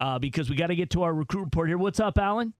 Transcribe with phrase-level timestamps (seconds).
[0.00, 1.78] uh, because we got to get to our recruit report here.
[1.78, 2.54] What's up, Allen?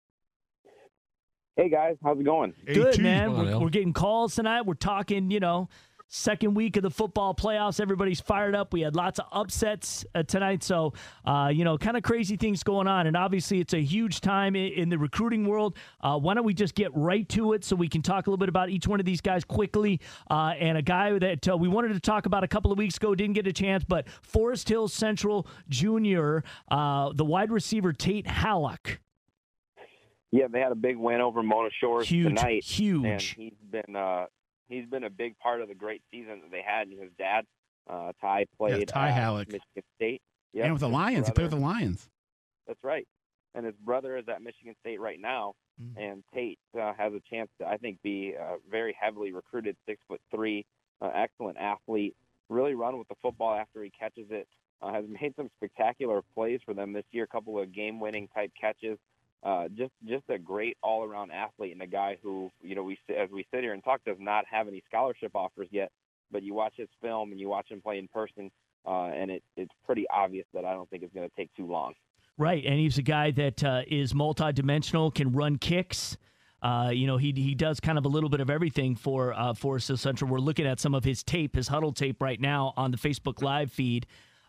[1.57, 2.55] Hey guys, how's it going?
[2.65, 3.01] Good, AT.
[3.01, 3.37] man.
[3.37, 4.63] We're, we're getting calls tonight.
[4.63, 5.68] We're talking, you know,
[6.10, 7.80] second week of the football playoffs.
[7.80, 8.73] Everybody's fired up.
[8.73, 10.62] We had lots of upsets uh, tonight.
[10.62, 10.93] So,
[11.25, 13.07] uh, you know, kind of crazy things going on.
[13.07, 15.77] And obviously, it's a huge time in, in the recruiting world.
[16.00, 18.39] Uh, why don't we just get right to it so we can talk a little
[18.39, 20.00] bit about each one of these guys quickly?
[20.31, 22.96] Uh, and a guy that uh, we wanted to talk about a couple of weeks
[22.96, 26.39] ago, didn't get a chance, but Forest Hill Central Jr.,
[26.71, 28.99] uh, the wide receiver Tate Hallock.
[30.32, 33.04] Yeah, they had a big win over Mona Shores Huge, tonight, huge.
[33.04, 34.27] and he's been uh,
[34.70, 36.88] he's been a big part of the great season that they had.
[36.88, 37.45] And his dad,
[37.88, 39.48] uh, Ty, played yeah, Ty at Hallock.
[39.48, 40.23] Michigan State.
[40.55, 42.09] Yep, and with the Lions, he played with the Lions.
[42.66, 43.06] That's right.
[43.55, 45.96] And his brother is at Michigan State right now, Mhm.
[45.96, 50.01] and Tate uh, has a chance to, I think, be uh, very heavily recruited, six
[50.09, 50.65] foot three,
[51.01, 52.15] uh, excellent athlete,
[52.48, 54.46] really run with the football after he catches it.
[54.82, 58.52] Uh, has made some spectacular plays for them this year, a couple of game-winning type
[58.60, 58.98] catches.
[59.42, 63.30] Uh, just just a great all-around athlete and a guy who, you know, we as
[63.30, 65.91] we sit here and talk, does not have any scholarship offers yet.
[66.31, 68.50] But you watch his film and you watch him play in person,
[68.87, 71.67] uh, and it, it's pretty obvious that I don't think it's going to take too
[71.67, 71.95] long.
[72.39, 76.17] Right, and he's a guy that uh, is multidimensional, can run kicks.
[76.62, 79.55] Uh, you know, he he does kind of a little bit of everything for uh,
[79.55, 80.31] Forest Hill Central.
[80.31, 83.43] We're looking at some of his tape, his Hudl tape, right now on the Facebook
[83.43, 84.06] Live feed.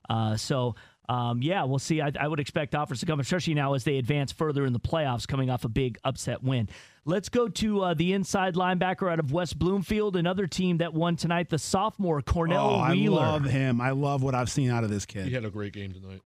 [0.09, 0.75] Uh, so,
[1.09, 2.02] um, yeah, we'll see.
[2.02, 4.80] I, I would expect offers to come, especially now as they advance further in the
[4.80, 6.69] playoffs, coming off a big upset win.
[7.03, 11.16] Let's go to uh, the inside linebacker out of West Bloomfield, another team that won
[11.16, 13.81] tonight, the sophomore Cornell oh, I love him.
[13.81, 15.25] I love what I've seen out of this kid.
[15.25, 16.22] He had a great game tonight.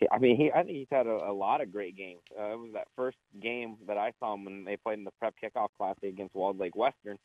[0.00, 2.22] Yeah, I mean, he I think he's had a, a lot of great games.
[2.36, 5.12] Uh, it was that first game that I saw him when they played in the
[5.20, 7.16] prep kickoff classic against Walled Lake Western,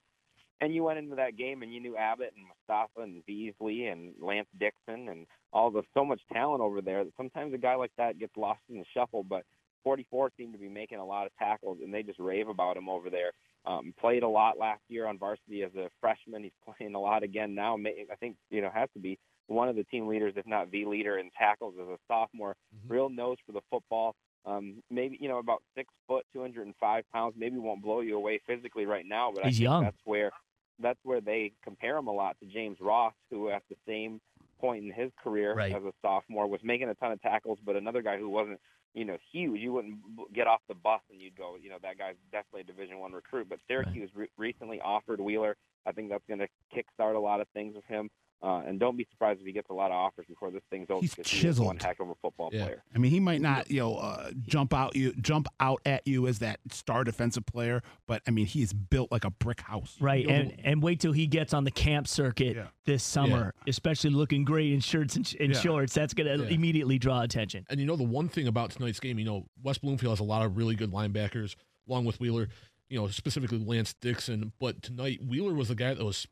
[0.62, 4.14] and you went into that game and you knew Abbott and Mustafa and Beasley and
[4.22, 7.92] Lance Dixon and all the so much talent over there that sometimes a guy like
[7.98, 9.24] that gets lost in the shuffle.
[9.24, 9.44] But
[9.84, 12.90] 44 seemed to be making a lot of tackles, and they just rave about him
[12.90, 13.32] over there.
[13.66, 16.44] Um, played a lot last year on varsity as a freshman.
[16.44, 17.78] He's playing a lot again now.
[17.78, 19.18] I think you know has to be
[19.48, 22.56] one of the team leaders, if not the leader in tackles as a sophomore.
[22.76, 22.90] Mhm.
[22.90, 24.16] Real nose for the football.
[24.46, 27.36] Um, maybe you know about six foot, 205 pounds.
[27.38, 29.84] Maybe won't blow you away physically right now, but I He's think young.
[29.84, 30.32] that's where
[30.80, 34.20] that's where they compare him a lot to James Ross, who at the same
[34.60, 35.74] point in his career Right.
[35.74, 38.60] as a sophomore was making a ton of tackles, but another guy who wasn't
[38.94, 39.60] you know huge.
[39.62, 39.98] You wouldn't
[40.34, 43.12] get off the bus and you'd go, you know, that guy's definitely a Division One
[43.12, 43.48] recruit.
[43.50, 45.56] But Syracuse re- recently offered Wheeler.
[45.86, 48.10] I think that's going to kickstart a lot of things with him.
[48.42, 50.88] Uh, and don't be surprised if he gets a lot of offers before this thing's
[50.90, 51.02] over.
[51.02, 51.82] He's he one chiseled.
[51.84, 52.16] heck of a
[52.52, 52.66] football Yeah.
[52.66, 52.84] player.
[52.94, 56.28] I mean, he might not, you know, uh, jump out you jump out at you
[56.28, 59.96] as that star defensive player, but I mean, he is built like a brick house.
[60.00, 62.68] Right, You know, and and wait till he gets on the camp circuit Yeah.
[62.86, 65.60] this summer, especially looking great in shirts and, and Yeah.
[65.60, 65.94] shorts.
[65.94, 66.50] That's going to Yeah.
[66.52, 67.66] immediately draw attention.
[67.70, 70.24] And you know the one thing about tonight's game, you know West Bloomfield has a
[70.24, 71.56] lot of really good linebackers,
[71.88, 72.50] along with Wheeler.
[72.90, 76.26] You know specifically Lance Dixon, but tonight Wheeler was the guy that was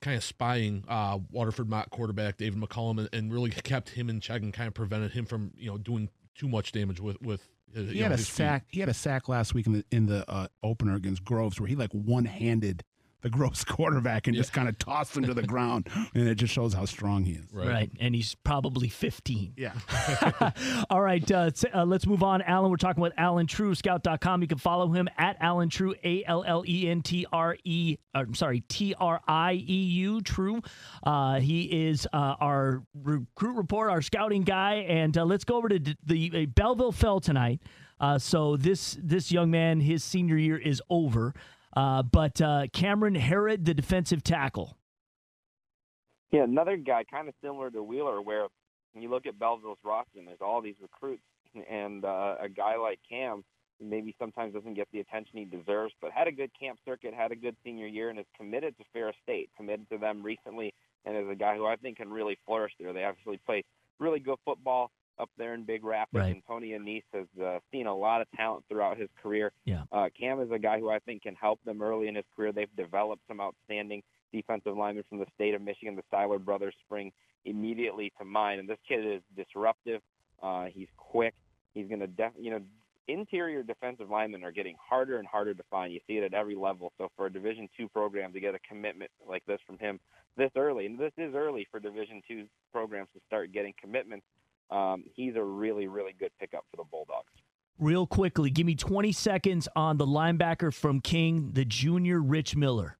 [0.00, 4.20] kind of spying uh, Waterford Mott quarterback David McCollum and, and really kept him in
[4.20, 7.46] check and kind of prevented him from you know doing too much damage with with.
[7.74, 8.36] His, he had know, a his feet.
[8.36, 8.66] sack.
[8.68, 11.66] He had a sack last week in the in the uh, opener against Groves, where
[11.66, 12.84] he like one handed
[13.24, 14.42] the Groves quarterback and Yeah.
[14.42, 17.32] just kind of tossed him to the ground, and it just shows how strong he
[17.32, 17.46] is.
[17.52, 17.90] Right.
[17.98, 19.54] and he's probably 15.
[19.56, 19.72] Yeah.
[20.90, 22.42] All right, uh, s- uh, let's move on.
[22.42, 24.42] Allen, we're talking with Allen Trieu, scout.com.
[24.42, 27.96] You can follow him at Allen Trieu, A L L E N T R E,
[28.14, 30.60] I'm sorry, T R I E U, Trieu.
[31.02, 34.74] Uh, he is uh, our recruit report, our scouting guy.
[34.88, 37.62] And uh, let's go over to d- the uh, Belleville fell tonight.
[38.00, 41.32] Uh, so this this young man, his senior year is over.
[41.76, 44.76] Uh, but uh, Cameron Herod, the defensive tackle.
[46.30, 48.46] Yeah, another guy kind of similar to Wheeler, where
[48.94, 51.22] you look at Belleville's roster, and there's all these recruits,
[51.70, 53.44] and uh, a guy like Cam
[53.80, 57.32] maybe sometimes doesn't get the attention he deserves, but had a good camp circuit, had
[57.32, 60.72] a good senior year, and is committed to Ferris State, committed to them recently,
[61.04, 62.92] and is a guy who I think can really flourish there.
[62.92, 63.64] They actually play
[63.98, 66.34] really good football up there in Big Rapids, Right.
[66.34, 69.52] and Tony Annese has uh, seen a lot of talent throughout his career.
[69.64, 69.84] Yeah.
[69.92, 72.52] Uh, Cam is a guy who I think can help them early in his career.
[72.52, 74.02] They've developed some outstanding
[74.32, 75.94] defensive linemen from the state of Michigan.
[75.96, 77.12] The Seiler brothers spring
[77.44, 80.00] immediately to mind, and this kid is disruptive.
[80.42, 81.34] Uh, he's quick.
[81.74, 82.60] He's going to, def- you know,
[83.06, 85.92] interior defensive linemen are getting harder and harder to find.
[85.92, 86.92] You see it at every level.
[86.98, 90.00] So for a Division two program to get a commitment like this from him
[90.36, 94.24] this early, and this is early for Division two programs to start getting commitments,
[94.70, 97.32] um, he's a really, really good pickup for the Bulldogs.
[97.78, 102.98] Real quickly, give me 20 seconds on the linebacker from King, the junior Rich Miller.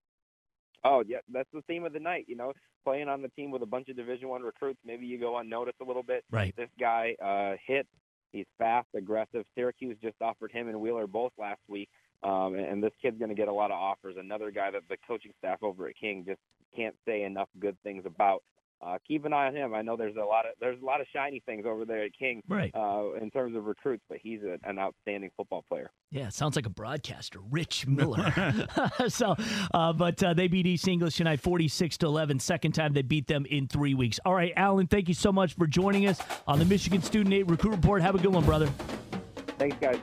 [0.83, 2.27] Oh yeah, that's the theme of the night.
[2.29, 2.53] You know,
[2.85, 5.79] playing on the team with a bunch of Division One recruits, maybe you go unnoticed
[5.81, 6.25] a little bit.
[6.31, 6.55] Right.
[6.57, 7.87] This guy uh, hit
[8.35, 9.45] He's fast, aggressive.
[9.55, 11.89] Syracuse just offered him and Wheeler both last week,
[12.25, 14.17] um, and, and this kid's going to get a lot of offers.
[14.19, 16.41] Another guy that the coaching staff over at King just
[16.75, 18.43] can't say enough good things about.
[18.87, 19.73] Uh, keep an eye on him.
[19.75, 22.11] I know there's a lot of there's a lot of shiny things over there at
[22.19, 22.71] King Right.
[22.75, 25.91] uh, in terms of recruits, but he's a, an outstanding football player.
[26.11, 28.67] Yeah, sounds like a broadcaster, Rich Miller.
[29.09, 29.37] so,
[29.73, 32.39] uh, but uh, they beat East English tonight, forty-six to eleven.
[32.39, 34.21] Second time they beat them in three weeks.
[34.27, 37.51] All right, Allen, thank you so much for joining us on the Michigan Student Aid
[37.51, 38.03] Recruit Report.
[38.03, 38.67] Have a good one, brother.
[39.59, 39.99] Thanks, guys.